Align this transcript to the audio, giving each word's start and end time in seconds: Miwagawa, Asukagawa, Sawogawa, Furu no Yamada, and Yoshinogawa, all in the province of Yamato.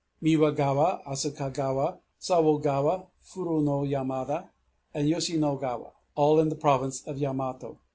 Miwagawa, 0.23 1.03
Asukagawa, 1.05 1.99
Sawogawa, 2.19 3.05
Furu 3.23 3.61
no 3.63 3.83
Yamada, 3.85 4.49
and 4.95 5.07
Yoshinogawa, 5.07 5.91
all 6.15 6.39
in 6.39 6.49
the 6.49 6.55
province 6.55 7.05
of 7.05 7.19
Yamato. 7.19 7.77